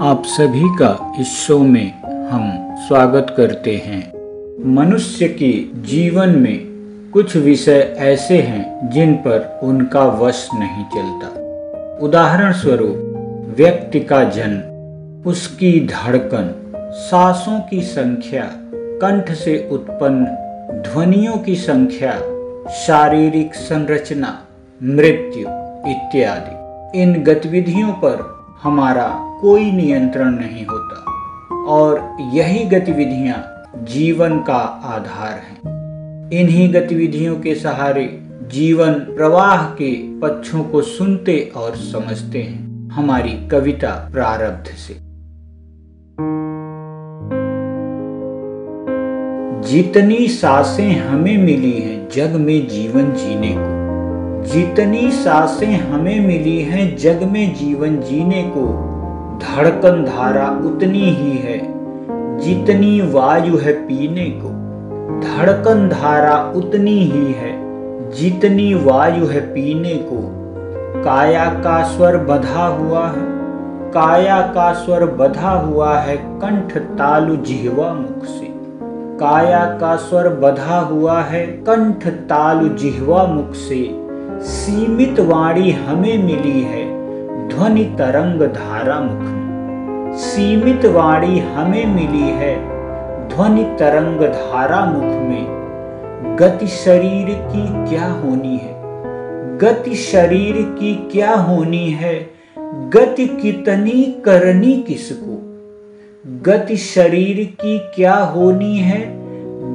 आप 0.00 0.22
सभी 0.26 0.62
का 0.62 1.14
इस 1.20 1.26
शो 1.26 1.58
में 1.58 1.92
हम 2.28 2.74
स्वागत 2.88 3.34
करते 3.36 3.76
हैं। 3.76 4.12
मनुष्य 4.74 5.28
के 5.28 5.82
जीवन 5.82 6.28
में 6.28 6.58
कुछ 7.12 7.36
विषय 7.36 7.94
ऐसे 7.98 8.38
हैं 8.38 8.90
जिन 8.90 9.14
पर 9.14 9.60
उनका 9.62 10.04
वश 10.04 10.48
नहीं 10.54 10.84
चलता। 10.84 11.28
उदाहरण 12.02 12.52
स्वरूप 12.52 13.14
व्यक्ति 13.56 14.00
का 14.00 14.24
जन्म, 14.24 14.60
उसकी 15.30 15.80
धड़कन, 15.86 16.72
सांसों 16.92 17.60
की 17.60 17.82
संख्या, 17.82 18.50
कंठ 18.74 19.32
से 19.32 19.68
उत्पन्न, 19.72 20.24
ध्वनियों 20.92 21.38
की 21.38 21.54
संख्या, 21.54 22.12
शारीरिक 22.72 23.54
संरचना, 23.54 24.42
मृत्यु, 24.82 25.42
इत्यादि। 25.90 26.58
इन 27.02 27.22
गतिविधियों 27.22 27.92
पर 27.92 28.37
हमारा 28.62 29.38
कोई 29.40 29.72
नियंत्रण 29.72 30.30
नहीं 30.30 30.66
होता। 30.66 31.04
और 31.66 32.16
यही 32.20 32.64
गतिविधियाँ 32.64 33.64
जीवन 33.84 34.38
का 34.38 34.58
आधार 34.84 35.32
हैं। 35.32 35.58
इन्हीं 36.30 36.74
गतिविधियों 36.74 37.36
के 37.40 37.54
सहारे 37.54 38.22
जीवन 38.52 38.92
प्रवाह 38.92 39.62
के 39.62 40.20
पक्षों 40.20 40.64
को 40.64 40.82
सुनते 40.82 41.52
और 41.56 41.76
समझते 41.76 42.42
हैं 42.42 42.90
हमारी 42.90 43.48
कविता 43.48 44.10
प्रारब्ध 44.12 44.66
से। 44.66 45.08
जितनी 49.68 50.28
साँसें 50.28 51.00
हमें 51.00 51.38
मिली 51.38 51.72
हैं 51.72 52.08
जग 52.08 52.36
में 52.40 52.68
जीवन 52.68 53.12
जीने 53.12 53.54
को 53.58 53.77
जितनी 54.52 55.10
साँसें 55.10 55.80
हमें 55.80 56.26
मिली 56.26 56.62
हैं 56.62 56.96
जग 56.96 57.28
में 57.32 57.54
जीवन 57.54 57.96
जीने 57.96 58.52
को, 58.56 58.66
धड़कन 59.38 60.04
धारा 60.04 60.50
उतनी 60.50 61.10
ही 61.10 61.38
है। 61.38 61.58
जितनी 62.38 63.00
वायु 63.00 63.56
है 63.56 63.72
पीने 63.72 64.24
को, 64.24 64.48
धड़कन 65.20 65.88
धारा 65.88 66.52
उतनी 66.56 66.98
ही 66.98 67.32
है। 67.32 67.58
जितनी 68.10 68.74
वायु 68.74 69.26
है 69.26 69.40
पीने 69.40 69.94
को, 69.94 70.34
काया 71.02 71.44
का 71.44 71.82
स्वर 71.82 72.16
बधा 72.16 72.66
हुआ 72.66 73.06
है। 73.06 73.24
काया 73.90 74.40
का 74.40 74.72
स्वर 74.72 75.06
बधा 75.06 75.50
हुआ 75.50 75.98
है 75.98 76.16
कंठ 76.16 76.78
तालु 76.78 77.36
जिहवा 77.36 77.94
मुख 77.94 78.24
से। 78.24 78.46
काया 79.18 79.78
का 79.80 79.96
स्वर 79.96 80.28
बधा 80.28 80.80
हुआ 80.80 81.22
है 81.22 81.46
कंठ 81.46 82.06
तालु 82.06 82.68
जिहवा 82.68 83.24
मुख 83.24 83.54
से। 83.54 84.07
सीमित 84.40 85.20
वाणी 85.20 85.70
हमें 85.70 86.18
मिली 86.18 86.60
है 86.62 86.84
ध्वनि 87.48 87.84
तरंग 87.84 88.42
धारा 88.42 89.00
मुख 89.00 89.38
सीमित 90.18 90.86
वाणी 90.86 91.38
हमें 91.38 91.86
मिली 91.86 92.28
है 92.28 92.56
ध्वनि 93.28 93.64
तरंग 93.64 94.20
धारा 94.20 94.84
मुख 94.84 95.02
में। 95.02 95.58
गति 96.40 96.66
शरीर 96.66 97.26
की 97.28 97.90
क्या 97.90 98.06
होनी 98.06 98.56
है? 98.56 98.82
गति 99.58 99.94
शरीर 99.94 100.54
की 100.56 101.08
क्या 101.12 101.34
होनी 101.34 101.90
है? 101.90 102.30
गति 102.90 103.26
कितनी 103.26 104.22
करनी 104.24 104.84
किसको? 104.88 105.42
गति 106.42 106.76
शरीर 106.76 107.44
की 107.60 107.78
क्या 107.78 108.14
होनी 108.14 108.78
है? 108.78 109.00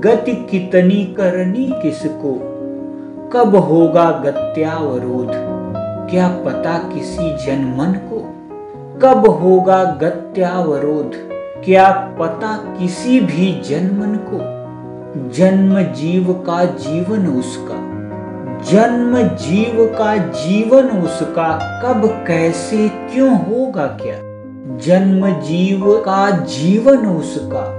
गति 0.00 0.32
कितनी 0.50 1.04
करनी 1.04 1.72
किसको? 1.82 2.51
कब 3.32 3.56
होगा 3.56 4.10
गत्यावरोध? 4.10 5.28
क्या 6.10 6.28
पता 6.28 6.78
किसी 6.78 7.46
जनमन 7.46 7.92
को? 7.92 8.18
कब 9.02 9.26
होगा 9.26 9.84
गत्यावरोध? 9.84 11.10
क्या 11.64 11.90
पता 12.20 12.56
किसी 12.56 13.20
भी 13.20 13.62
जनमन 13.64 14.18
को? 14.32 14.38
जन्म 15.30 15.82
जीव 15.82 16.32
का 16.32 16.64
जीवन 16.64 17.26
उसका। 17.26 17.92
जन्म 18.62 19.22
जीव 19.22 19.86
का 19.98 20.16
जीवन 20.16 20.84
उसका। 20.84 21.80
कब, 21.82 22.24
कैसे, 22.26 22.88
क्यों 22.88 23.34
होगा 23.34 23.86
क्या? 23.86 24.16
जन्म 24.78 25.40
जीव 25.40 25.96
का 25.96 26.30
जीवन 26.30 27.06
उसका। 27.06 27.78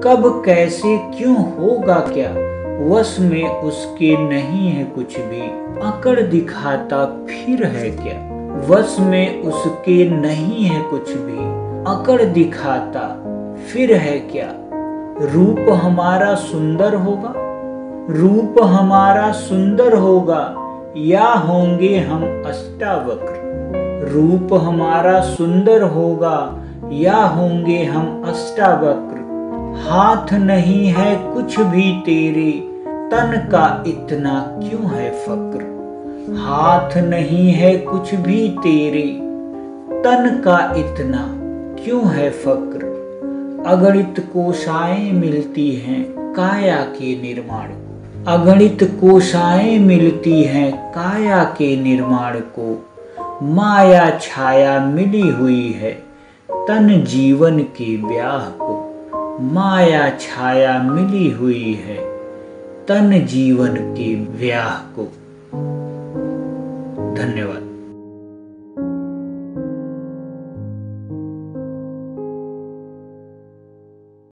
कब, 0.00 0.42
कैसे, 0.46 0.98
क्यों 0.98 1.36
होगा 1.36 2.00
क्या? 2.00 2.59
वश 2.80 3.16
में 3.20 3.48
उसके 3.48 4.28
नहीं 4.28 4.68
है 4.68 4.84
कुछ 4.84 5.20
भी। 5.20 5.40
अकड़ 5.80 6.20
दिखाता 6.20 7.06
फिर 7.06 7.66
है 7.66 7.90
क्या? 7.90 8.30
वश 8.68 8.96
में 9.00 9.42
उसके 9.42 10.10
नहीं 10.10 10.64
है 10.64 10.82
कुछ 10.82 11.12
भी। 11.12 11.38
अकड़ 11.92 12.22
दिखाता 12.22 13.24
फिर 13.72 13.96
है 13.96 14.18
क्या? 14.18 14.54
रूप 15.26 15.80
हमारा 15.82 16.34
सुंदर 16.34 16.94
होगा? 16.94 17.34
रूप 18.12 18.54
हमारा 18.62 19.32
सुंदर 19.32 19.94
होगा, 19.94 20.54
या 20.96 21.32
होंगे 21.32 21.98
हम 21.98 22.42
अष्टावक्र? 22.46 23.40
रूप 24.12 24.54
हमारा 24.54 25.20
सुंदर 25.20 25.82
होगा, 25.82 26.64
या 26.92 27.16
होंगे 27.16 27.84
हम 27.84 28.24
अष्टावक्र? 28.28 29.20
हाथ 29.88 30.32
नहीं 30.32 30.86
है 30.86 31.34
कुछ 31.34 31.60
भी 31.60 32.00
तेरे 32.00 32.69
तन 33.10 33.48
का 33.52 33.84
इतना 33.86 34.58
क्यों 34.58 34.90
है 34.90 35.10
फक्र? 35.10 35.62
हाथ 36.36 36.96
नहीं 36.96 37.52
है 37.52 37.78
कुछ 37.78 38.14
भी 38.14 38.48
तेरे। 38.48 39.20
तन 40.02 40.42
का 40.44 40.74
इतना 40.76 41.36
क्यों 41.84 42.08
है 42.08 42.30
फक्र? 42.30 42.84
अगणित 43.66 44.14
कोशाएँ 44.20 45.12
मिलती 45.12 45.74
हैं 45.76 46.32
काया 46.34 46.76
के 46.76 47.22
निर्माण 47.22 47.68
को। 47.68 48.24
अगणित 48.30 48.78
कोशाएँ 48.82 49.78
मिलती 49.78 50.42
हैं 50.42 50.90
काया 50.90 51.44
के 51.44 51.82
निर्माण 51.82 52.40
को। 52.40 52.88
माया 53.42 54.18
छाया 54.22 54.80
मिली 54.80 55.28
हुई 55.28 55.72
है 55.72 55.92
तन 56.52 57.04
जीवन 57.08 57.58
के 57.58 57.96
ब्याह 57.96 58.50
को। 58.50 58.94
माया 59.42 60.10
छाया 60.10 60.82
मिली 60.82 61.30
हुई 61.30 61.74
है 61.86 62.19
तन 62.90 63.26
जीवन 63.26 63.74
के 63.76 64.14
व्याह 64.14 64.94
को। 64.98 65.04
धन्यवाद। 67.14 67.69